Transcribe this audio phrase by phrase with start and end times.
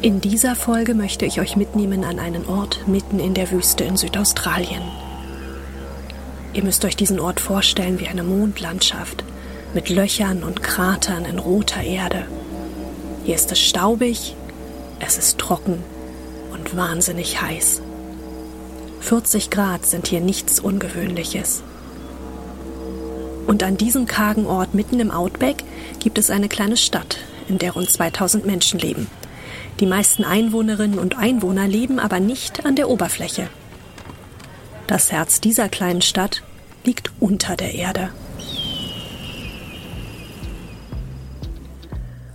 [0.00, 3.96] In dieser Folge möchte ich euch mitnehmen an einen Ort mitten in der Wüste in
[3.96, 4.82] Südaustralien.
[6.52, 9.24] Ihr müsst euch diesen Ort vorstellen wie eine Mondlandschaft
[9.74, 12.28] mit Löchern und Kratern in roter Erde.
[13.24, 14.36] Hier ist es staubig,
[15.00, 15.82] es ist trocken
[16.52, 17.82] und wahnsinnig heiß.
[19.00, 21.64] 40 Grad sind hier nichts Ungewöhnliches.
[23.48, 25.64] Und an diesem kargen Ort mitten im Outback
[25.98, 27.18] gibt es eine kleine Stadt,
[27.48, 29.08] in der rund 2000 Menschen leben.
[29.80, 33.48] Die meisten Einwohnerinnen und Einwohner leben aber nicht an der Oberfläche.
[34.88, 36.42] Das Herz dieser kleinen Stadt
[36.84, 38.10] liegt unter der Erde.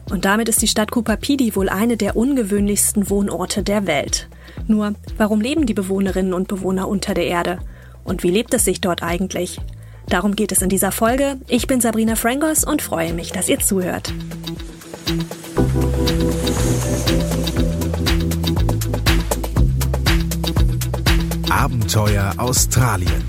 [0.09, 4.27] Und damit ist die Stadt Kupapidi wohl eine der ungewöhnlichsten Wohnorte der Welt.
[4.67, 7.57] Nur, warum leben die Bewohnerinnen und Bewohner unter der Erde?
[8.03, 9.59] Und wie lebt es sich dort eigentlich?
[10.07, 11.37] Darum geht es in dieser Folge.
[11.47, 14.13] Ich bin Sabrina Frangos und freue mich, dass ihr zuhört.
[21.49, 23.23] Abenteuer Australien.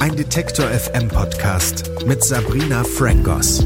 [0.00, 3.64] Ein Detektor FM Podcast mit Sabrina Frangos.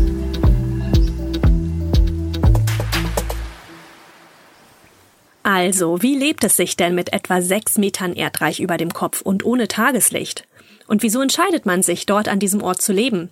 [5.43, 9.45] Also, wie lebt es sich denn mit etwa sechs Metern Erdreich über dem Kopf und
[9.45, 10.47] ohne Tageslicht?
[10.87, 13.31] Und wieso entscheidet man sich, dort an diesem Ort zu leben?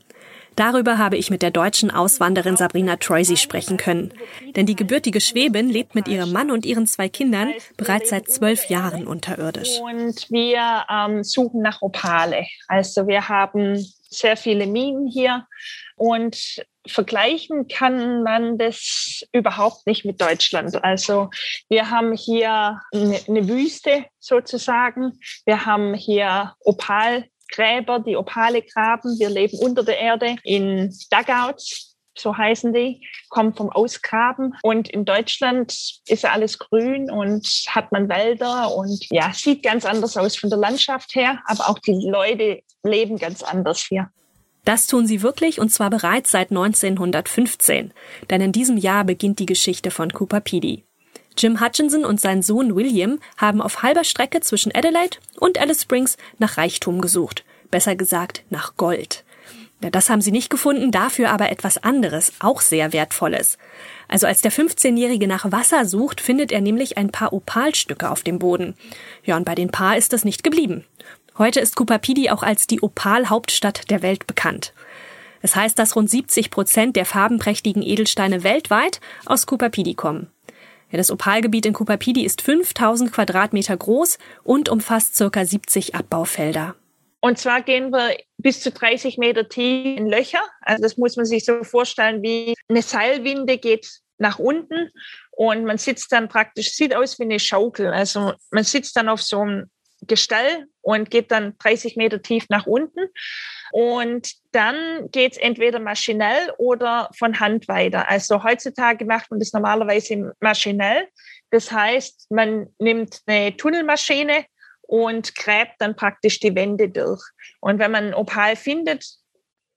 [0.58, 4.12] Darüber habe ich mit der deutschen Auswanderin Sabrina Troisi sprechen können.
[4.56, 8.68] Denn die gebürtige Schwäbin lebt mit ihrem Mann und ihren zwei Kindern bereits seit zwölf
[8.68, 9.78] Jahren unterirdisch.
[9.78, 12.44] Und wir ähm, suchen nach Opale.
[12.66, 15.46] Also wir haben sehr viele Minen hier
[15.94, 20.82] und vergleichen kann man das überhaupt nicht mit Deutschland.
[20.82, 21.30] Also
[21.68, 25.20] wir haben hier eine Wüste sozusagen.
[25.46, 29.18] Wir haben hier Opal Gräber, die Opale graben.
[29.18, 34.54] Wir leben unter der Erde in Dugouts, so heißen die, kommen vom Ausgraben.
[34.62, 35.74] Und in Deutschland
[36.06, 40.58] ist alles grün und hat man Wälder und ja, sieht ganz anders aus von der
[40.58, 44.10] Landschaft her, aber auch die Leute leben ganz anders hier.
[44.64, 47.92] Das tun sie wirklich und zwar bereits seit 1915,
[48.28, 50.84] denn in diesem Jahr beginnt die Geschichte von Cooper Pedy.
[51.38, 56.16] Jim Hutchinson und sein Sohn William haben auf halber Strecke zwischen Adelaide und Alice Springs
[56.38, 57.44] nach Reichtum gesucht.
[57.70, 59.24] Besser gesagt, nach Gold.
[59.82, 63.58] Ja, das haben sie nicht gefunden, dafür aber etwas anderes, auch sehr wertvolles.
[64.08, 68.40] Also als der 15-Jährige nach Wasser sucht, findet er nämlich ein paar Opalstücke auf dem
[68.40, 68.74] Boden.
[69.24, 70.84] Ja, und bei den Paar ist das nicht geblieben.
[71.36, 74.72] Heute ist Kupapidi auch als die Opal-Hauptstadt der Welt bekannt.
[75.42, 80.28] Es heißt, dass rund 70 Prozent der farbenprächtigen Edelsteine weltweit aus Kupapidi kommen.
[80.90, 86.74] Ja, das Opalgebiet in Kupapidi ist 5000 Quadratmeter groß und umfasst circa 70 Abbaufelder.
[87.20, 90.42] Und zwar gehen wir bis zu 30 Meter tief in Löcher.
[90.60, 94.90] Also das muss man sich so vorstellen, wie eine Seilwinde geht nach unten
[95.30, 97.92] und man sitzt dann praktisch, sieht aus wie eine Schaukel.
[97.92, 99.70] Also man sitzt dann auf so einem
[100.02, 103.08] Gestell und geht dann 30 Meter tief nach unten.
[103.72, 108.08] Und dann geht es entweder maschinell oder von Hand weiter.
[108.08, 111.08] Also heutzutage macht man das normalerweise maschinell.
[111.50, 114.44] Das heißt, man nimmt eine Tunnelmaschine
[114.88, 117.22] und gräbt dann praktisch die Wände durch.
[117.60, 119.04] Und wenn man ein Opal findet,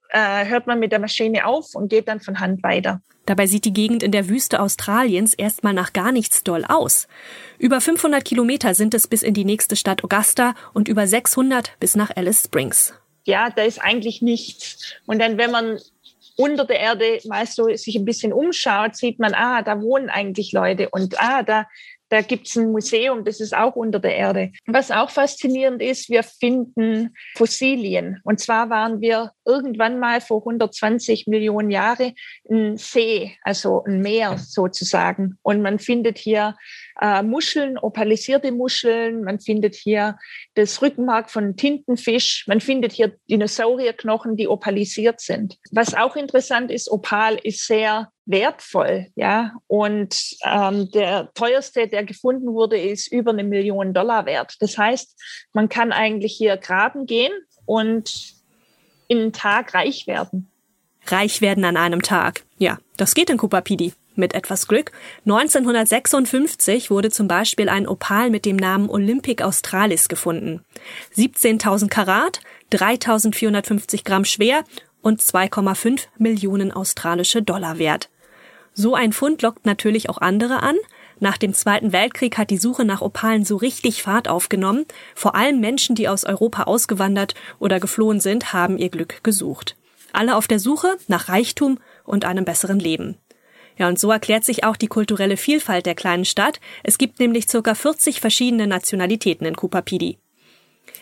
[0.08, 3.02] äh, hört man mit der Maschine auf und geht dann von Hand weiter.
[3.26, 7.06] Dabei sieht die Gegend in der Wüste Australiens erstmal nach gar nichts doll aus.
[7.58, 11.94] Über 500 Kilometer sind es bis in die nächste Stadt Augusta und über 600 bis
[11.94, 12.94] nach Alice Springs.
[13.24, 14.94] Ja, da ist eigentlich nichts.
[15.06, 15.78] Und dann, wenn man
[16.36, 20.52] unter der Erde mal so sich ein bisschen umschaut, sieht man, ah, da wohnen eigentlich
[20.52, 21.66] Leute und ah, da,
[22.12, 24.52] da gibt es ein Museum, das ist auch unter der Erde.
[24.66, 28.20] Was auch faszinierend ist, wir finden Fossilien.
[28.22, 32.12] Und zwar waren wir irgendwann mal vor 120 Millionen Jahren
[32.50, 35.38] ein See, also ein Meer sozusagen.
[35.40, 36.54] Und man findet hier
[37.00, 40.18] äh, Muscheln, opalisierte Muscheln, man findet hier
[40.54, 45.58] das Rückenmark von Tintenfisch, man findet hier Dinosaurierknochen, die opalisiert sind.
[45.70, 49.52] Was auch interessant ist, Opal ist sehr wertvoll, ja.
[49.66, 54.56] Und ähm, der teuerste, der gefunden wurde, ist über eine Million Dollar wert.
[54.60, 55.20] Das heißt,
[55.52, 57.32] man kann eigentlich hier graben gehen
[57.66, 58.34] und
[59.08, 60.48] in einem Tag reich werden.
[61.06, 62.44] Reich werden an einem Tag.
[62.58, 63.92] Ja, das geht in Kupapidi.
[64.14, 64.92] Mit etwas Glück.
[65.24, 70.62] 1956 wurde zum Beispiel ein Opal mit dem Namen Olympic Australis gefunden.
[71.16, 72.40] 17.000 Karat,
[72.72, 74.64] 3.450 Gramm schwer
[75.00, 78.10] und 2,5 Millionen australische Dollar wert.
[78.74, 80.76] So ein Fund lockt natürlich auch andere an.
[81.20, 84.86] Nach dem Zweiten Weltkrieg hat die Suche nach Opalen so richtig Fahrt aufgenommen.
[85.14, 89.76] Vor allem Menschen, die aus Europa ausgewandert oder geflohen sind, haben ihr Glück gesucht.
[90.12, 93.16] Alle auf der Suche nach Reichtum und einem besseren Leben.
[93.78, 96.60] Ja, und so erklärt sich auch die kulturelle Vielfalt der kleinen Stadt.
[96.82, 100.18] Es gibt nämlich circa 40 verschiedene Nationalitäten in Kupapidi.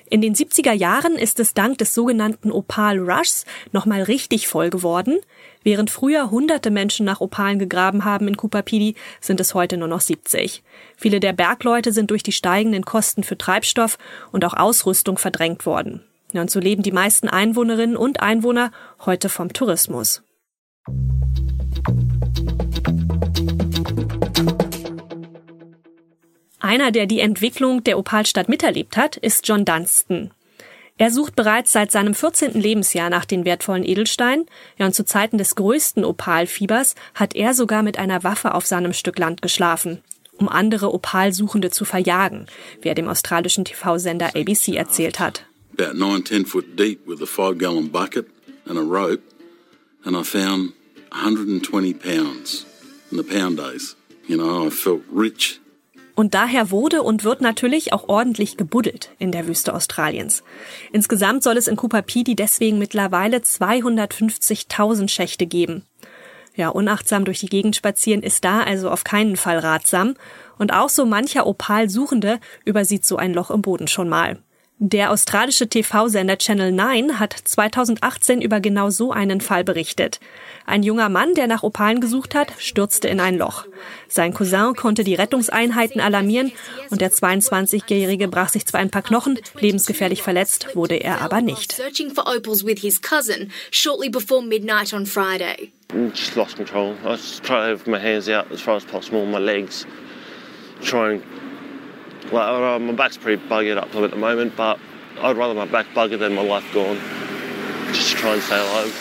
[0.09, 5.19] In den 70er Jahren ist es dank des sogenannten Opal Rushs nochmal richtig voll geworden.
[5.63, 10.01] Während früher hunderte Menschen nach Opalen gegraben haben in Kupapidi, sind es heute nur noch
[10.01, 10.65] 70.
[10.97, 13.99] Viele der Bergleute sind durch die steigenden Kosten für Treibstoff
[14.33, 16.03] und auch Ausrüstung verdrängt worden.
[16.33, 18.73] Und so leben die meisten Einwohnerinnen und Einwohner
[19.05, 20.23] heute vom Tourismus.
[26.71, 30.31] Einer, der die Entwicklung der Opalstadt miterlebt hat, ist John Dunstan.
[30.99, 32.53] Er sucht bereits seit seinem 14.
[32.53, 34.47] Lebensjahr nach den wertvollen Edelsteinen,
[34.79, 38.93] ja und zu Zeiten des größten Opalfiebers hat er sogar mit einer Waffe auf seinem
[38.93, 40.01] Stück Land geschlafen,
[40.39, 42.47] um andere Opalsuchende zu verjagen,
[42.83, 45.45] wie er dem australischen TV-Sender ABC erzählt hat.
[45.77, 48.29] About nine, ten foot deep with a five gallon bucket
[48.67, 49.25] and a rope,
[50.05, 50.73] and I found
[51.11, 52.65] 120 pounds
[53.11, 53.97] in the pound days.
[54.29, 55.61] You know, I felt rich
[56.21, 60.45] und daher wurde und wird natürlich auch ordentlich gebuddelt in der Wüste Australiens.
[60.93, 65.87] Insgesamt soll es in Kupapidi deswegen mittlerweile 250.000 Schächte geben.
[66.55, 70.15] Ja, unachtsam durch die Gegend spazieren ist da also auf keinen Fall ratsam.
[70.59, 74.37] Und auch so mancher Opal-Suchende übersieht so ein Loch im Boden schon mal.
[74.83, 80.21] Der australische TV-Sender Channel 9 hat 2018 über genau so einen Fall berichtet.
[80.65, 83.67] Ein junger Mann, der nach Opalen gesucht hat, stürzte in ein Loch.
[84.09, 86.53] Sein Cousin konnte die Rettungseinheiten alarmieren
[86.89, 91.79] und der 22-Jährige brach sich zwar ein paar Knochen, lebensgefährlich verletzt wurde er aber nicht.
[96.15, 96.95] Just lost control.
[97.03, 99.87] I was trying to have my hands out as far as possible, my legs,
[100.81, 101.21] trying
[102.33, 104.79] Uh, my back's pretty buggered up at the moment, but
[105.21, 106.99] I'd rather my back buggered than my life gone.
[107.93, 108.95] Just to try and stay alive.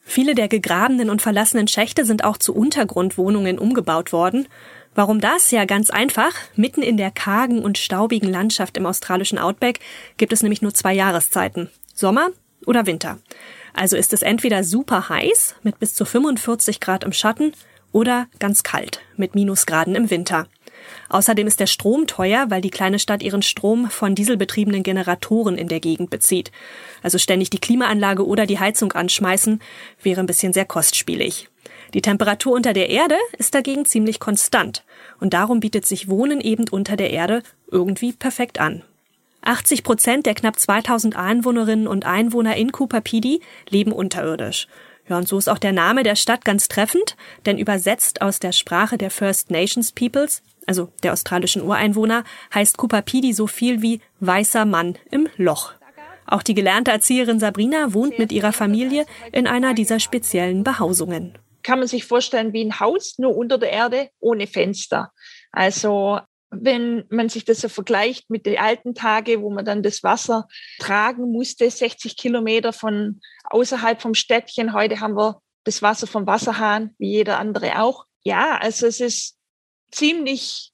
[0.00, 4.46] Viele der gegrabenen und verlassenen Schächte sind auch zu Untergrundwohnungen umgebaut worden.
[4.94, 5.50] Warum das?
[5.50, 6.32] Ja, ganz einfach.
[6.54, 9.80] Mitten in der kargen und staubigen Landschaft im australischen Outback
[10.18, 11.70] gibt es nämlich nur zwei Jahreszeiten.
[11.94, 12.28] Sommer
[12.66, 13.18] oder Winter.
[13.74, 17.52] Also ist es entweder super heiß mit bis zu 45 Grad im Schatten
[17.92, 20.46] oder ganz kalt mit Minusgraden im Winter.
[21.08, 25.68] Außerdem ist der Strom teuer, weil die kleine Stadt ihren Strom von dieselbetriebenen Generatoren in
[25.68, 26.50] der Gegend bezieht.
[27.02, 29.60] Also ständig die Klimaanlage oder die Heizung anschmeißen
[30.02, 31.48] wäre ein bisschen sehr kostspielig.
[31.94, 34.82] Die Temperatur unter der Erde ist dagegen ziemlich konstant
[35.20, 38.82] und darum bietet sich Wohnen eben unter der Erde irgendwie perfekt an.
[39.42, 44.68] 80 Prozent der knapp 2000 Einwohnerinnen und Einwohner in Kupapidi leben unterirdisch.
[45.08, 48.52] Ja, und so ist auch der Name der Stadt ganz treffend, denn übersetzt aus der
[48.52, 52.24] Sprache der First Nations Peoples, also der australischen Ureinwohner,
[52.54, 55.72] heißt Kupapidi so viel wie weißer Mann im Loch.
[56.26, 61.36] Auch die gelernte Erzieherin Sabrina wohnt mit ihrer Familie in einer dieser speziellen Behausungen.
[61.62, 65.12] Kann man sich vorstellen wie ein Haus, nur unter der Erde, ohne Fenster.
[65.50, 66.20] Also
[66.52, 70.46] wenn man sich das so vergleicht mit den alten Tagen, wo man dann das Wasser
[70.78, 74.74] tragen musste, 60 Kilometer von außerhalb vom Städtchen.
[74.74, 78.04] Heute haben wir das Wasser vom Wasserhahn, wie jeder andere auch.
[78.22, 79.38] Ja, also es ist
[79.90, 80.72] ziemlich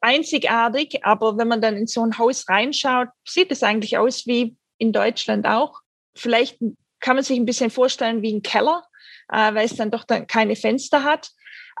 [0.00, 4.56] einzigartig, aber wenn man dann in so ein Haus reinschaut, sieht es eigentlich aus wie
[4.78, 5.80] in Deutschland auch.
[6.14, 6.58] Vielleicht
[7.00, 8.84] kann man sich ein bisschen vorstellen wie ein Keller,
[9.28, 11.30] äh, weil es dann doch dann keine Fenster hat.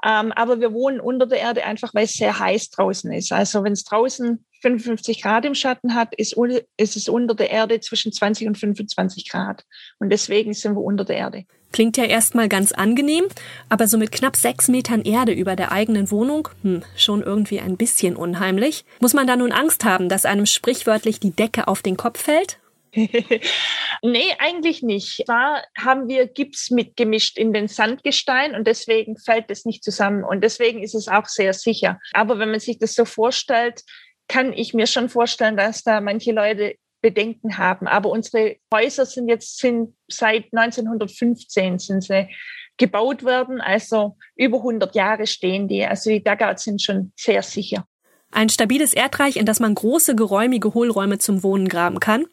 [0.04, 3.32] Ähm, aber wir wohnen unter der Erde einfach, weil es sehr heiß draußen ist.
[3.32, 6.36] Also wenn es draußen 55 Grad im Schatten hat, ist,
[6.76, 9.64] ist es unter der Erde zwischen 20 und 25 Grad.
[9.98, 11.44] Und deswegen sind wir unter der Erde.
[11.70, 13.24] Klingt ja erstmal ganz angenehm,
[13.68, 17.76] aber so mit knapp sechs Metern Erde über der eigenen Wohnung, hm, schon irgendwie ein
[17.76, 18.84] bisschen unheimlich.
[19.00, 22.58] Muss man da nun Angst haben, dass einem sprichwörtlich die Decke auf den Kopf fällt?
[24.02, 25.24] nee, eigentlich nicht.
[25.26, 30.42] Da haben wir Gips mitgemischt in den Sandgestein und deswegen fällt es nicht zusammen und
[30.42, 31.98] deswegen ist es auch sehr sicher.
[32.12, 33.82] Aber wenn man sich das so vorstellt,
[34.28, 37.86] kann ich mir schon vorstellen, dass da manche Leute Bedenken haben.
[37.86, 42.28] Aber unsere Häuser sind jetzt sind seit 1915 sind sie
[42.76, 45.84] gebaut worden, also über 100 Jahre stehen die.
[45.84, 47.86] Also die Dugouts sind schon sehr sicher.
[48.30, 52.26] Ein stabiles Erdreich, in das man große geräumige Hohlräume zum Wohnen graben kann.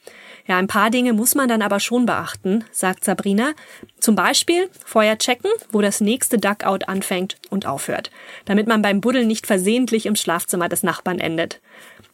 [0.48, 3.54] Ja, ein paar Dinge muss man dann aber schon beachten, sagt Sabrina.
[4.00, 8.12] Zum Beispiel vorher checken, wo das nächste Duckout anfängt und aufhört,
[8.46, 11.62] damit man beim Buddeln nicht versehentlich im Schlafzimmer des Nachbarn endet.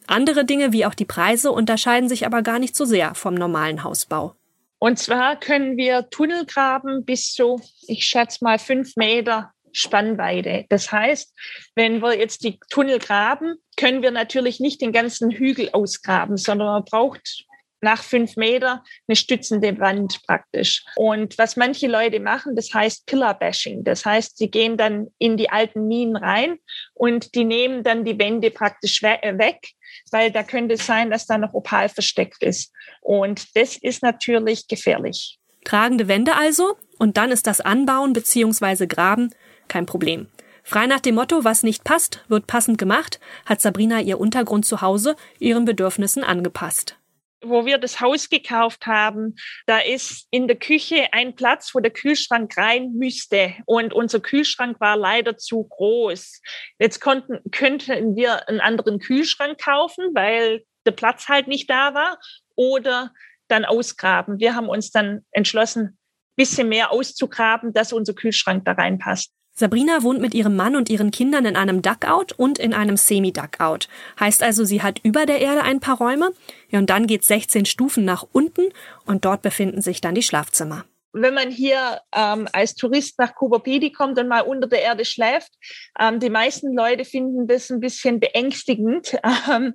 [0.06, 3.84] Andere Dinge wie auch die Preise unterscheiden sich aber gar nicht so sehr vom normalen
[3.84, 4.34] Hausbau.
[4.78, 10.64] Und zwar können wir Tunnel graben bis zu, ich schätze mal, fünf Meter Spannweite.
[10.70, 11.32] Das heißt,
[11.74, 16.68] wenn wir jetzt die Tunnel graben, können wir natürlich nicht den ganzen Hügel ausgraben, sondern
[16.68, 17.46] man braucht
[17.82, 20.84] nach fünf Meter eine stützende Wand praktisch.
[20.96, 23.84] Und was manche Leute machen, das heißt Pillar-Bashing.
[23.84, 26.56] Das heißt, sie gehen dann in die alten Minen rein
[26.94, 29.72] und die nehmen dann die Wände praktisch äh, weg,
[30.10, 32.72] weil da könnte es sein, dass da noch Opal versteckt ist.
[33.00, 35.38] Und das ist natürlich gefährlich.
[35.64, 38.86] Tragende Wände also und dann ist das Anbauen bzw.
[38.86, 39.34] Graben
[39.68, 40.28] kein Problem.
[40.64, 44.80] Frei nach dem Motto, was nicht passt, wird passend gemacht, hat Sabrina ihr Untergrund zu
[44.80, 46.96] Hause ihren Bedürfnissen angepasst
[47.42, 51.90] wo wir das Haus gekauft haben, da ist in der Küche ein Platz, wo der
[51.90, 53.54] Kühlschrank rein müsste.
[53.66, 56.40] Und unser Kühlschrank war leider zu groß.
[56.78, 62.18] Jetzt konnten, könnten wir einen anderen Kühlschrank kaufen, weil der Platz halt nicht da war.
[62.54, 63.12] Oder
[63.48, 64.40] dann ausgraben.
[64.40, 65.98] Wir haben uns dann entschlossen,
[66.36, 69.32] bisschen mehr auszugraben, dass unser Kühlschrank da reinpasst.
[69.54, 73.88] Sabrina wohnt mit ihrem Mann und ihren Kindern in einem Duckout und in einem Semi-Duckout.
[74.18, 76.32] Heißt also, sie hat über der Erde ein paar Räume.
[76.70, 78.62] Ja, und dann geht 16 Stufen nach unten
[79.04, 80.86] und dort befinden sich dann die Schlafzimmer.
[81.12, 85.52] Wenn man hier ähm, als Tourist nach Kubapidi kommt und mal unter der Erde schläft,
[86.00, 89.18] ähm, die meisten Leute finden das ein bisschen beängstigend.
[89.50, 89.74] Ähm,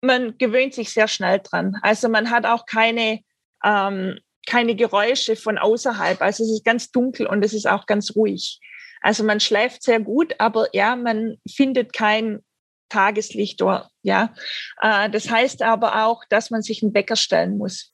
[0.00, 1.76] man gewöhnt sich sehr schnell dran.
[1.80, 3.20] Also man hat auch keine
[3.64, 6.20] ähm, keine Geräusche von außerhalb.
[6.20, 8.60] Also es ist ganz dunkel und es ist auch ganz ruhig.
[9.04, 12.40] Also man schläft sehr gut, aber ja, man findet kein
[12.88, 14.34] Tageslicht oder ja.
[14.80, 17.92] Äh, das heißt aber auch, dass man sich einen Wecker stellen muss.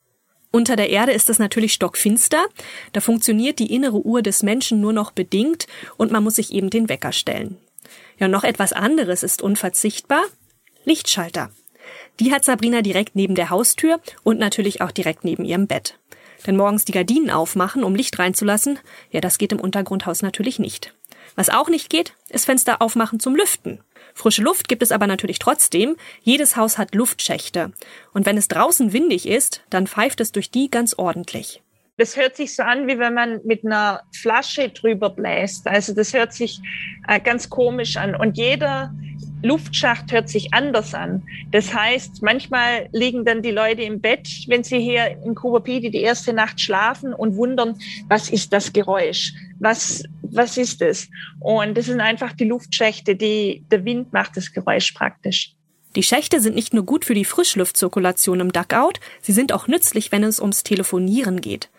[0.51, 2.45] Unter der Erde ist es natürlich stockfinster.
[2.93, 6.69] Da funktioniert die innere Uhr des Menschen nur noch bedingt und man muss sich eben
[6.69, 7.57] den Wecker stellen.
[8.17, 10.23] Ja, noch etwas anderes ist unverzichtbar.
[10.85, 11.51] Lichtschalter.
[12.21, 15.97] Die hat Sabrina direkt neben der Haustür und natürlich auch direkt neben ihrem Bett.
[16.47, 18.79] Denn morgens die Gardinen aufmachen, um Licht reinzulassen,
[19.11, 20.93] ja, das geht im Untergrundhaus natürlich nicht.
[21.35, 23.79] Was auch nicht geht, ist Fenster aufmachen zum Lüften.
[24.13, 25.95] Frische Luft gibt es aber natürlich trotzdem.
[26.21, 27.71] Jedes Haus hat Luftschächte.
[28.13, 31.61] Und wenn es draußen windig ist, dann pfeift es durch die ganz ordentlich.
[31.97, 35.67] Das hört sich so an, wie wenn man mit einer Flasche drüber bläst.
[35.67, 36.59] Also das hört sich
[37.07, 38.15] äh, ganz komisch an.
[38.15, 38.93] Und jeder
[39.43, 41.23] Luftschacht hört sich anders an.
[41.51, 46.01] Das heißt, manchmal liegen dann die Leute im Bett, wenn sie hier in Kubapidi die
[46.01, 49.33] erste Nacht schlafen und wundern, was ist das Geräusch?
[49.59, 51.09] Was, was ist es?
[51.39, 55.55] Und das sind einfach die Luftschächte, die, der Wind macht das Geräusch praktisch.
[55.95, 60.11] Die Schächte sind nicht nur gut für die Frischluftzirkulation im Duckout, sie sind auch nützlich,
[60.11, 61.69] wenn es ums Telefonieren geht.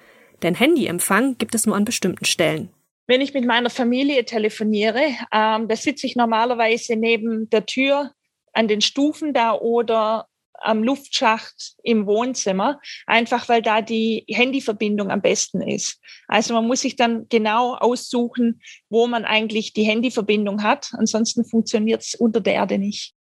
[0.42, 2.68] Denn Handyempfang gibt es nur an bestimmten Stellen.
[3.06, 8.12] Wenn ich mit meiner Familie telefoniere, ähm, da sitze ich normalerweise neben der Tür
[8.52, 15.20] an den Stufen da oder am Luftschacht im Wohnzimmer, einfach weil da die Handyverbindung am
[15.20, 16.00] besten ist.
[16.28, 20.92] Also man muss sich dann genau aussuchen, wo man eigentlich die Handyverbindung hat.
[20.96, 23.14] Ansonsten funktioniert es unter der Erde nicht.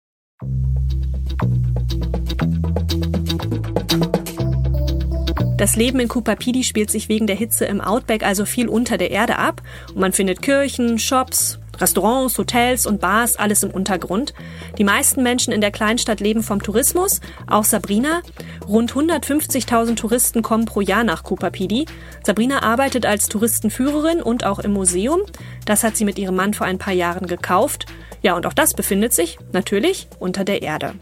[5.61, 9.11] Das Leben in Kupapidi spielt sich wegen der Hitze im Outback also viel unter der
[9.11, 14.33] Erde ab und man findet Kirchen, Shops, Restaurants, Hotels und Bars, alles im Untergrund.
[14.79, 18.23] Die meisten Menschen in der Kleinstadt leben vom Tourismus, auch Sabrina.
[18.67, 21.85] Rund 150.000 Touristen kommen pro Jahr nach Kupapidi.
[22.25, 25.21] Sabrina arbeitet als Touristenführerin und auch im Museum.
[25.67, 27.85] Das hat sie mit ihrem Mann vor ein paar Jahren gekauft.
[28.23, 30.95] Ja, und auch das befindet sich natürlich unter der Erde.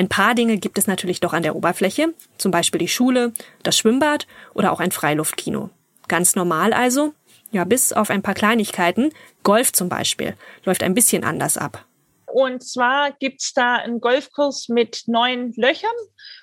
[0.00, 3.76] Ein paar Dinge gibt es natürlich doch an der Oberfläche, zum Beispiel die Schule, das
[3.76, 5.68] Schwimmbad oder auch ein Freiluftkino.
[6.08, 7.12] Ganz normal also,
[7.50, 9.12] ja, bis auf ein paar Kleinigkeiten.
[9.42, 11.84] Golf zum Beispiel läuft ein bisschen anders ab.
[12.24, 15.90] Und zwar gibt's da einen Golfkurs mit neun Löchern.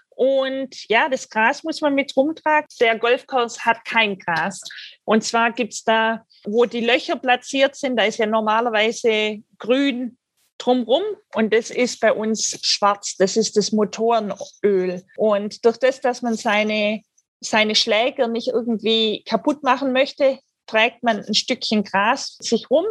[0.09, 2.67] Und ja, das Gras muss man mit rumtragen.
[2.79, 4.61] Der Golfkurs hat kein Gras.
[5.03, 10.16] Und zwar gibt's da, wo die Löcher platziert sind, da ist ja normalerweise grün
[10.57, 11.03] drumrum
[11.35, 13.15] und das ist bei uns schwarz.
[13.17, 15.03] Das ist das Motorenöl.
[15.17, 17.01] Und durch das, dass man seine,
[17.39, 22.85] seine Schläger nicht irgendwie kaputt machen möchte, trägt man ein Stückchen Gras sich rum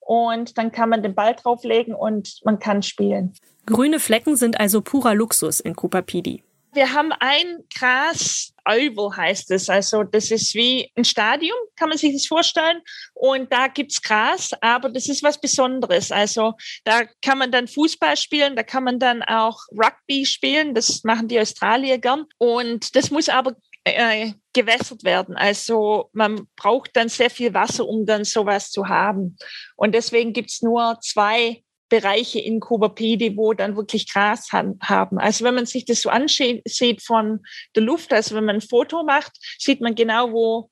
[0.00, 3.32] und dann kann man den Ball drauflegen und man kann spielen.
[3.66, 6.42] Grüne Flecken sind also purer Luxus in Kupapidi.
[6.74, 9.68] Wir haben ein Gras, Oval heißt es.
[9.68, 12.80] Also das ist wie ein Stadium, kann man sich das vorstellen.
[13.14, 16.10] Und da gibt's Gras, aber das ist was Besonderes.
[16.10, 16.54] Also
[16.84, 20.74] da kann man dann Fußball spielen, da kann man dann auch Rugby spielen.
[20.74, 22.26] Das machen die Australier gern.
[22.38, 23.54] Und das muss aber
[23.84, 25.36] äh, gewässert werden.
[25.36, 29.36] Also man braucht dann sehr viel Wasser, um dann sowas zu haben.
[29.76, 31.63] Und deswegen gibt's nur zwei
[31.94, 35.18] Bereiche in Kubapidi, wo dann wirklich Gras haben.
[35.18, 37.38] Also wenn man sich das so ansieht von
[37.76, 40.70] der Luft, also wenn man ein Foto macht, sieht man genau, wo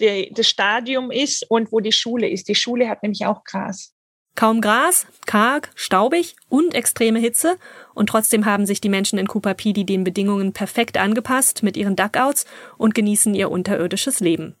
[0.00, 2.48] die, das Stadium ist und wo die Schule ist.
[2.48, 3.92] Die Schule hat nämlich auch Gras.
[4.34, 7.58] Kaum Gras, karg, staubig und extreme Hitze
[7.92, 12.46] und trotzdem haben sich die Menschen in Pedy den Bedingungen perfekt angepasst mit ihren Duckouts
[12.78, 14.56] und genießen ihr unterirdisches Leben.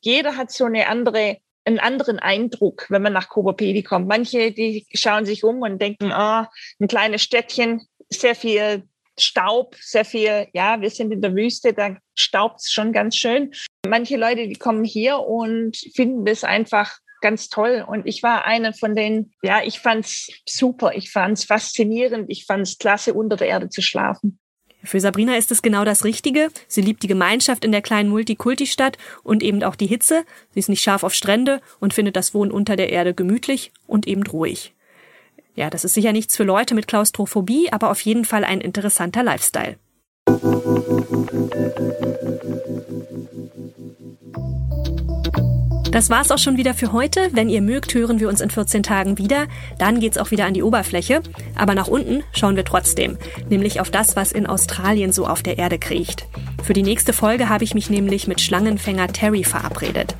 [0.00, 4.08] Jeder hat so eine andere einen anderen Eindruck, wenn man nach Cooper kommt.
[4.08, 6.50] Manche, die schauen sich um und denken, ah,
[6.80, 8.84] ein kleines Städtchen, sehr viel
[9.18, 13.52] Staub, sehr viel, ja, wir sind in der Wüste, da staubt es schon ganz schön.
[13.86, 17.84] Manche Leute, die kommen hier und finden das einfach ganz toll.
[17.86, 22.78] Und ich war eine von denen, ja, ich fand's super, ich fand's faszinierend, ich fand's
[22.78, 24.38] klasse, unter der Erde zu schlafen.
[24.84, 26.48] Für Sabrina ist es genau das Richtige.
[26.66, 30.24] Sie liebt die Gemeinschaft in der kleinen Multikulti-Stadt und eben auch die Hitze.
[30.50, 34.06] Sie ist nicht scharf auf Strände und findet das Wohnen unter der Erde gemütlich und
[34.06, 34.74] eben ruhig.
[35.54, 39.22] Ja, das ist sicher nichts für Leute mit Klaustrophobie, aber auf jeden Fall ein interessanter
[39.22, 39.76] Lifestyle.
[45.92, 47.28] Das war's auch schon wieder für heute.
[47.32, 49.46] Wenn ihr mögt, hören wir uns in 14 Tagen wieder.
[49.78, 51.20] Dann geht's auch wieder an die Oberfläche.
[51.54, 53.18] Aber nach unten schauen wir trotzdem.
[53.50, 56.26] Nämlich auf das, was in Australien so auf der Erde kriecht.
[56.62, 60.16] Für die nächste Folge habe ich mich nämlich mit Schlangenfänger Terry verabredet.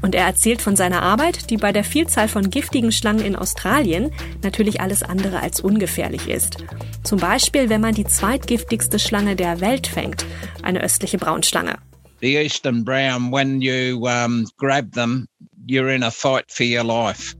[0.00, 4.12] Und er erzählt von seiner Arbeit, die bei der Vielzahl von giftigen Schlangen in Australien
[4.44, 6.58] natürlich alles andere als ungefährlich ist.
[7.02, 10.24] Zum Beispiel, wenn man die zweitgiftigste Schlange der Welt fängt,
[10.62, 11.78] eine östliche Braunschlange.
[12.20, 15.28] The eastern brown, when you um, grab them,
[15.66, 17.34] you're in a fight for your life.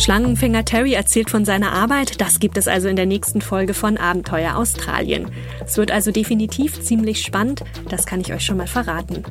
[0.00, 2.20] Schlangenfänger Terry erzählt von seiner Arbeit.
[2.20, 5.30] Das gibt es also in der nächsten Folge von Abenteuer Australien.
[5.64, 7.62] Es wird also definitiv ziemlich spannend.
[7.88, 9.22] Das kann ich euch schon mal verraten.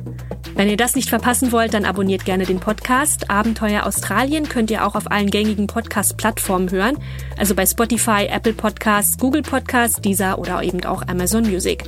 [0.54, 3.30] Wenn ihr das nicht verpassen wollt, dann abonniert gerne den Podcast.
[3.30, 6.98] Abenteuer Australien könnt ihr auch auf allen gängigen Podcast-Plattformen hören.
[7.36, 11.84] Also bei Spotify, Apple Podcasts, Google Podcasts, Deezer oder eben auch Amazon Music.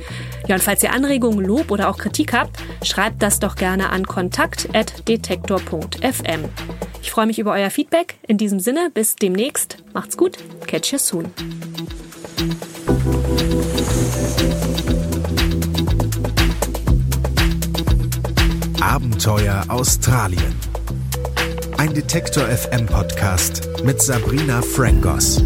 [0.47, 4.05] Ja, und falls ihr Anregungen, Lob oder auch Kritik habt, schreibt das doch gerne an
[4.05, 6.49] kontakt.detektor.fm.
[7.05, 8.15] Ich freue mich über euer Feedback.
[8.27, 9.77] In diesem Sinne, bis demnächst.
[9.93, 10.39] Macht's gut.
[10.65, 11.25] Catch you soon.
[18.81, 20.55] Abenteuer Australien.
[21.77, 25.43] Ein Detektor FM Podcast mit Sabrina Frangos.